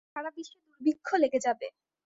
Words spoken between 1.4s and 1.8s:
যাবে।